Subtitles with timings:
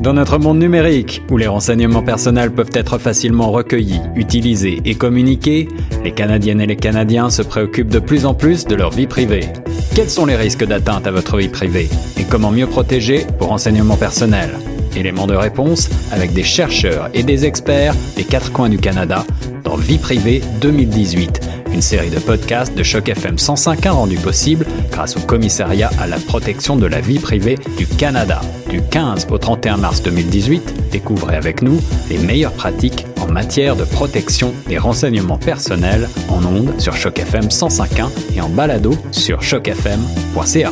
[0.00, 5.68] Dans notre monde numérique, où les renseignements personnels peuvent être facilement recueillis, utilisés et communiqués,
[6.02, 9.44] les Canadiennes et les Canadiens se préoccupent de plus en plus de leur vie privée.
[9.94, 13.98] Quels sont les risques d'atteinte à votre vie privée et comment mieux protéger vos renseignements
[13.98, 14.58] personnels?
[14.96, 19.24] Éléments de réponse avec des chercheurs et des experts des quatre coins du Canada
[19.64, 25.16] dans Vie privée 2018 une série de podcasts de Choc FM 105.1 rendue possible grâce
[25.16, 28.40] au commissariat à la protection de la vie privée du Canada.
[28.70, 33.84] Du 15 au 31 mars 2018, découvrez avec nous les meilleures pratiques en matière de
[33.84, 40.70] protection des renseignements personnels en ondes sur Choc FM 105.1 et en balado sur chocfm.ca.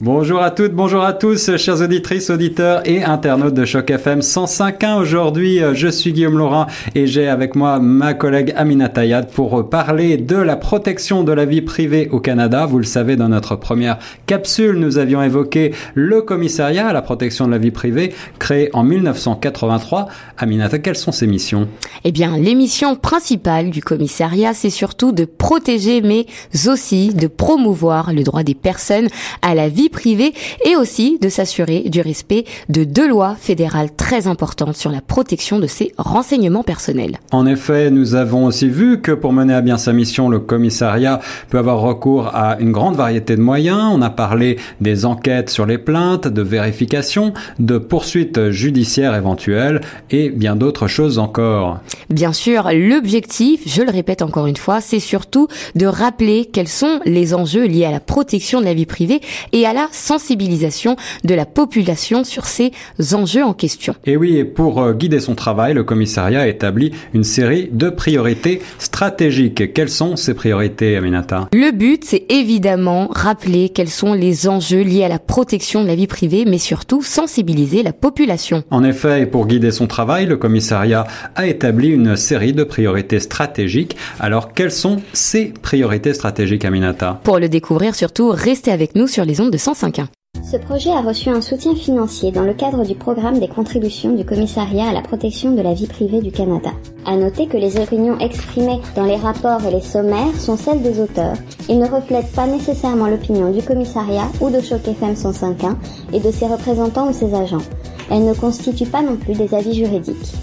[0.00, 5.00] Bonjour à toutes, bonjour à tous, chers auditrices, auditeurs et internautes de Choc FM 105.1.
[5.00, 9.68] Aujourd'hui, euh, je suis Guillaume Laurent et j'ai avec moi ma collègue Amina Tayad pour
[9.68, 12.64] parler de la protection de la vie privée au Canada.
[12.64, 17.46] Vous le savez, dans notre première capsule, nous avions évoqué le commissariat à la protection
[17.46, 20.06] de la vie privée créé en 1983.
[20.38, 21.66] Aminata, quelles sont ses missions?
[22.04, 26.26] Eh bien, les missions principales du commissariat, c'est surtout de protéger, mais
[26.68, 29.08] aussi de promouvoir le droit des personnes
[29.42, 30.32] à la vie privée
[30.64, 35.58] et aussi de s'assurer du respect de deux lois fédérales très importantes sur la protection
[35.58, 37.18] de ces renseignements personnels.
[37.32, 41.20] En effet, nous avons aussi vu que pour mener à bien sa mission, le commissariat
[41.50, 43.90] peut avoir recours à une grande variété de moyens.
[43.92, 49.80] On a parlé des enquêtes sur les plaintes, de vérification, de poursuites judiciaires éventuelles
[50.10, 51.78] et bien d'autres choses encore.
[52.10, 57.00] Bien sûr, l'objectif, je le répète encore une fois, c'est surtout de rappeler quels sont
[57.04, 59.20] les enjeux liés à la protection de la vie privée
[59.52, 62.72] et à la sensibilisation de la population sur ces
[63.12, 63.94] enjeux en question.
[64.04, 67.90] Et oui, et pour euh, guider son travail, le commissariat a établi une série de
[67.90, 69.72] priorités stratégiques.
[69.72, 71.48] Quelles sont ces priorités, Aminata?
[71.52, 75.94] Le but, c'est évidemment rappeler quels sont les enjeux liés à la protection de la
[75.94, 78.64] vie privée, mais surtout sensibiliser la population.
[78.70, 83.20] En effet, et pour guider son travail, le commissariat a établi une série de priorités
[83.20, 83.96] stratégiques.
[84.20, 87.20] Alors, quelles sont ces priorités stratégiques, Aminata?
[87.24, 90.06] Pour le découvrir, surtout, restez avec nous sur les ondes de 105.1.
[90.50, 94.24] Ce projet a reçu un soutien financier dans le cadre du programme des contributions du
[94.24, 96.70] Commissariat à la protection de la vie privée du Canada.
[97.04, 101.00] À noter que les opinions exprimées dans les rapports et les sommaires sont celles des
[101.00, 101.36] auteurs
[101.68, 105.74] et ne reflètent pas nécessairement l'opinion du commissariat ou de Choc FM 105.1
[106.14, 107.66] et de ses représentants ou ses agents.
[108.10, 110.34] Elles ne constituent pas non plus des avis juridiques.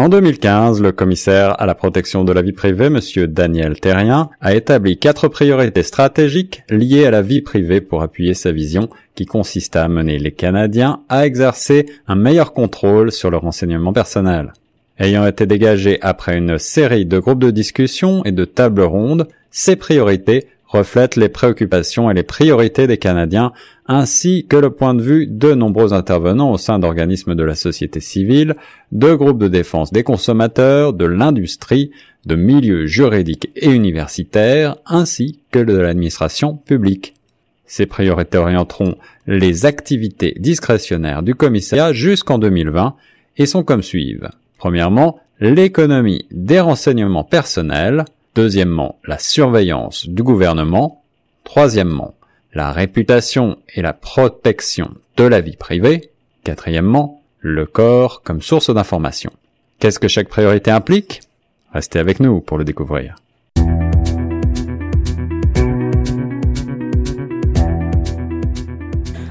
[0.00, 3.00] En 2015, le commissaire à la protection de la vie privée, M.
[3.26, 8.52] Daniel Terrien, a établi quatre priorités stratégiques liées à la vie privée pour appuyer sa
[8.52, 13.92] vision qui consiste à amener les Canadiens à exercer un meilleur contrôle sur le renseignement
[13.92, 14.52] personnel.
[15.00, 19.74] Ayant été dégagées après une série de groupes de discussion et de tables rondes, ces
[19.74, 23.52] priorités reflète les préoccupations et les priorités des Canadiens,
[23.86, 28.00] ainsi que le point de vue de nombreux intervenants au sein d'organismes de la société
[28.00, 28.54] civile,
[28.92, 31.90] de groupes de défense des consommateurs, de l'industrie,
[32.26, 37.14] de milieux juridiques et universitaires, ainsi que de l'administration publique.
[37.64, 38.96] Ces priorités orienteront
[39.26, 42.94] les activités discrétionnaires du commissariat jusqu'en 2020
[43.36, 44.30] et sont comme suivent.
[44.58, 51.02] Premièrement, l'économie des renseignements personnels, Deuxièmement, la surveillance du gouvernement.
[51.44, 52.14] Troisièmement,
[52.52, 56.10] la réputation et la protection de la vie privée.
[56.44, 59.32] Quatrièmement, le corps comme source d'information.
[59.78, 61.20] Qu'est-ce que chaque priorité implique?
[61.72, 63.16] Restez avec nous pour le découvrir.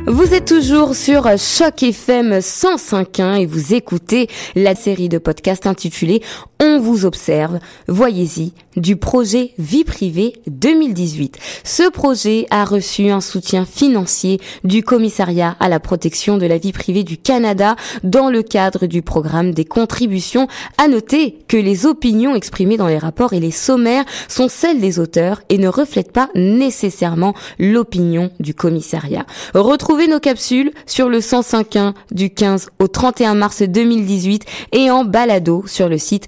[0.10, 6.24] Vous êtes toujours sur Choc FM 105.1 et vous écoutez la série de podcasts intitulée
[6.62, 7.60] On vous observe,
[7.90, 11.38] voyez-y, du projet Vie privée 2018.
[11.64, 16.72] Ce projet a reçu un soutien financier du commissariat à la protection de la vie
[16.72, 20.48] privée du Canada dans le cadre du programme des contributions.
[20.78, 25.00] À noter que les opinions exprimées dans les rapports et les sommaires sont celles des
[25.00, 29.26] auteurs et ne reflètent pas nécessairement l'opinion du commissariat.
[29.54, 35.64] Retrouvez nos capsules sur le 105.1 du 15 au 31 mars 2018 et en balado
[35.66, 36.28] sur le site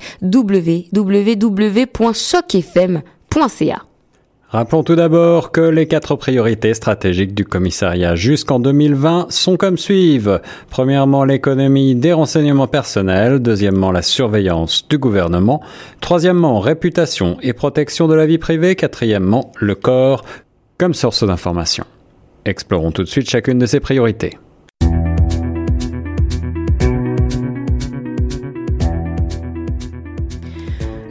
[4.49, 10.41] Rappelons tout d'abord que les quatre priorités stratégiques du commissariat jusqu'en 2020 sont comme suivent.
[10.71, 13.39] Premièrement, l'économie des renseignements personnels.
[13.39, 15.61] Deuxièmement, la surveillance du gouvernement.
[16.01, 18.75] Troisièmement, réputation et protection de la vie privée.
[18.75, 20.25] Quatrièmement, le corps
[20.79, 21.83] comme source d'information.
[22.45, 24.39] Explorons tout de suite chacune de ces priorités.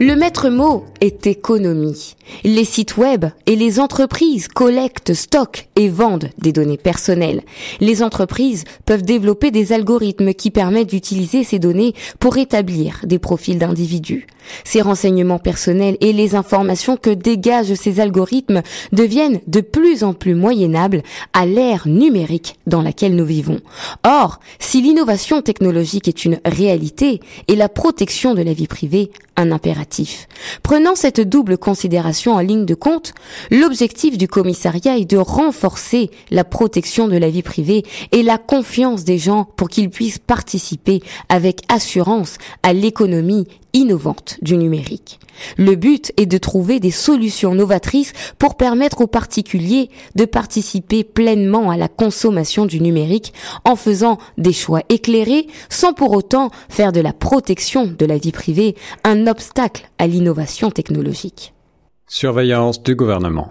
[0.00, 2.14] Le maître mot est économie.
[2.44, 7.42] Les sites web et les entreprises collectent, stockent et vendent des données personnelles.
[7.80, 13.58] Les entreprises peuvent développer des algorithmes qui permettent d'utiliser ces données pour établir des profils
[13.58, 14.26] d'individus.
[14.64, 18.62] Ces renseignements personnels et les informations que dégagent ces algorithmes
[18.92, 21.02] deviennent de plus en plus moyennables
[21.32, 23.60] à l'ère numérique dans laquelle nous vivons.
[24.04, 29.52] Or, si l'innovation technologique est une réalité et la protection de la vie privée un
[29.52, 30.26] impératif.
[30.88, 33.12] Prenant cette double considération en ligne de compte,
[33.50, 39.04] l'objectif du commissariat est de renforcer la protection de la vie privée et la confiance
[39.04, 45.18] des gens pour qu'ils puissent participer avec assurance à l'économie innovante du numérique.
[45.56, 51.70] Le but est de trouver des solutions novatrices pour permettre aux particuliers de participer pleinement
[51.70, 53.32] à la consommation du numérique
[53.64, 58.32] en faisant des choix éclairés sans pour autant faire de la protection de la vie
[58.32, 61.54] privée un obstacle à l'innovation technologique.
[62.06, 63.50] Surveillance du gouvernement.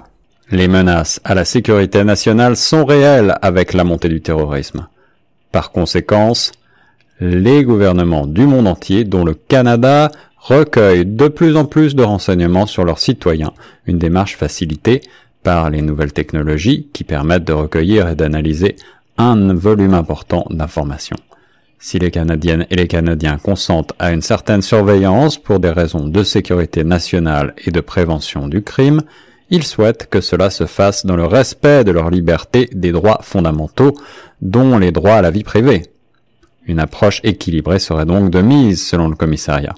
[0.49, 4.87] Les menaces à la sécurité nationale sont réelles avec la montée du terrorisme.
[5.51, 6.51] Par conséquence,
[7.19, 12.67] les gouvernements du monde entier, dont le Canada, recueillent de plus en plus de renseignements
[12.67, 13.53] sur leurs citoyens,
[13.85, 15.01] une démarche facilitée
[15.43, 18.75] par les nouvelles technologies qui permettent de recueillir et d'analyser
[19.17, 21.17] un volume important d'informations.
[21.79, 26.23] Si les Canadiennes et les Canadiens consentent à une certaine surveillance pour des raisons de
[26.23, 29.01] sécurité nationale et de prévention du crime,
[29.49, 33.95] ils souhaitent que cela se fasse dans le respect de leur liberté des droits fondamentaux,
[34.41, 35.83] dont les droits à la vie privée.
[36.67, 39.73] Une approche équilibrée serait donc de mise selon le commissariat.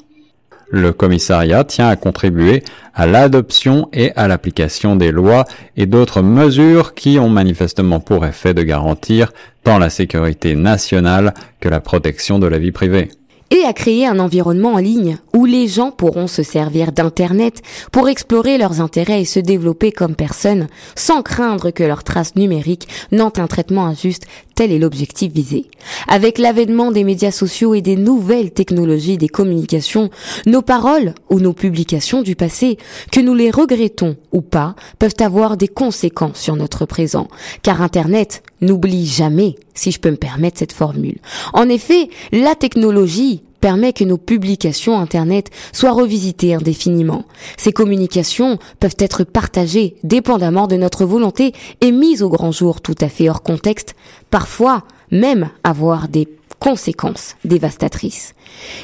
[0.71, 2.63] Le commissariat tient à contribuer
[2.93, 5.45] à l'adoption et à l'application des lois
[5.77, 9.31] et d'autres mesures qui ont manifestement pour effet de garantir
[9.63, 13.09] tant la sécurité nationale que la protection de la vie privée
[13.51, 17.61] et à créer un environnement en ligne où les gens pourront se servir d'Internet
[17.91, 22.87] pour explorer leurs intérêts et se développer comme personnes sans craindre que leurs traces numériques
[23.11, 24.25] n'ont un traitement injuste,
[24.55, 25.65] tel est l'objectif visé.
[26.07, 30.09] Avec l'avènement des médias sociaux et des nouvelles technologies des communications,
[30.45, 32.77] nos paroles ou nos publications du passé,
[33.11, 37.27] que nous les regrettons ou pas, peuvent avoir des conséquences sur notre présent,
[37.63, 41.17] car Internet n'oublie jamais, si je peux me permettre cette formule.
[41.53, 47.25] En effet, la technologie permet que nos publications Internet soient revisitées indéfiniment.
[47.57, 52.95] Ces communications peuvent être partagées dépendamment de notre volonté et mises au grand jour tout
[53.01, 53.95] à fait hors contexte,
[54.29, 56.27] parfois même avoir des
[56.59, 58.33] conséquences dévastatrices.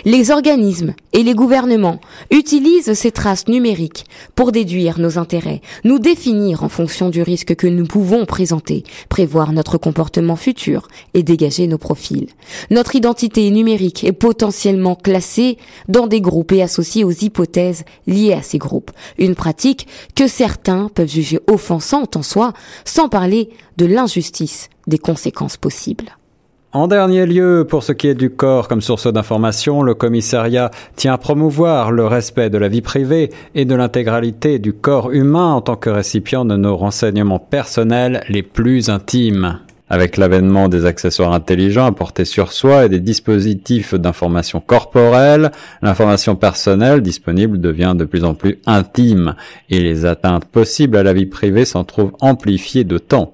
[0.06, 2.00] Les organismes et les gouvernements
[2.32, 4.06] utilisent ces traces numériques
[4.36, 9.52] pour déduire nos intérêts, nous définir en fonction du risque que nous pouvons présenter, prévoir
[9.52, 12.28] notre comportement futur et dégager nos profils.
[12.70, 15.58] Notre identité numérique est potentiellement classée
[15.88, 20.90] dans des groupes et associée aux hypothèses liées à ces groupes, une pratique que certains
[20.94, 22.54] peuvent juger offensante en soi,
[22.86, 26.18] sans parler de l'injustice des conséquences possibles.
[26.76, 31.14] En dernier lieu, pour ce qui est du corps comme source d'information, le commissariat tient
[31.14, 35.62] à promouvoir le respect de la vie privée et de l'intégralité du corps humain en
[35.62, 39.60] tant que récipient de nos renseignements personnels les plus intimes.
[39.88, 45.52] Avec l'avènement des accessoires intelligents à porter sur soi et des dispositifs d'information corporelle,
[45.82, 49.36] l'information personnelle disponible devient de plus en plus intime
[49.70, 53.34] et les atteintes possibles à la vie privée s'en trouvent amplifiées de temps.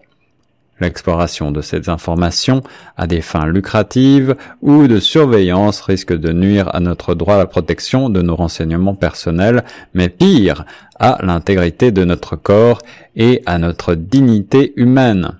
[0.82, 2.64] L'exploration de ces informations
[2.98, 7.46] à des fins lucratives ou de surveillance risque de nuire à notre droit à la
[7.46, 10.66] protection de nos renseignements personnels, mais pire,
[11.00, 12.80] à l'intégrité de notre corps
[13.16, 15.34] et à notre dignité humaine.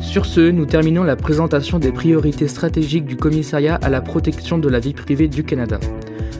[0.00, 4.68] Sur ce, nous terminons la présentation des priorités stratégiques du commissariat à la protection de
[4.68, 5.78] la vie privée du Canada.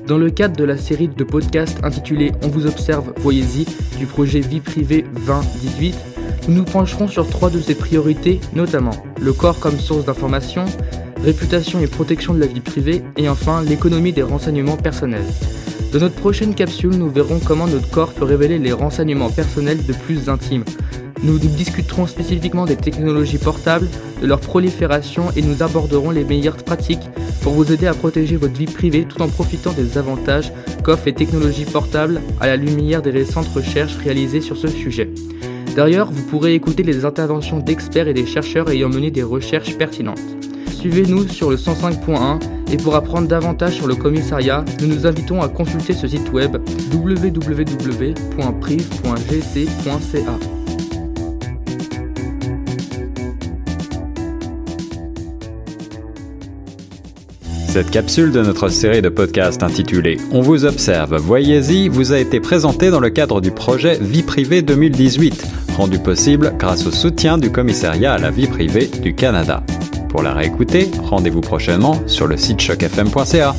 [0.06, 3.66] Dans le cadre de la série de podcasts intitulée On vous observe, voyez-y
[3.98, 6.15] du projet Vie privée 2018,
[6.48, 10.64] nous nous pencherons sur trois de ces priorités, notamment le corps comme source d'information,
[11.22, 15.26] réputation et protection de la vie privée, et enfin l'économie des renseignements personnels.
[15.92, 19.92] Dans notre prochaine capsule, nous verrons comment notre corps peut révéler les renseignements personnels de
[19.92, 20.64] plus intimes.
[21.22, 23.88] Nous discuterons spécifiquement des technologies portables,
[24.20, 27.08] de leur prolifération et nous aborderons les meilleures pratiques
[27.42, 30.52] pour vous aider à protéger votre vie privée tout en profitant des avantages
[30.82, 35.10] qu'offrent les technologies portables à la lumière des récentes recherches réalisées sur ce sujet.
[35.76, 40.22] D'ailleurs, vous pourrez écouter les interventions d'experts et des chercheurs ayant mené des recherches pertinentes.
[40.72, 42.40] Suivez-nous sur le 105.1
[42.72, 46.56] et pour apprendre davantage sur le commissariat, nous nous invitons à consulter ce site web
[46.94, 48.16] www.priv.gc.ca.
[57.68, 62.40] Cette capsule de notre série de podcasts intitulée On vous observe, voyez-y vous a été
[62.40, 67.50] présentée dans le cadre du projet Vie privée 2018, rendu possible grâce au soutien du
[67.52, 69.62] commissariat à la vie privée du Canada.
[70.08, 73.54] Pour la réécouter, rendez-vous prochainement sur le site chocfm.ca.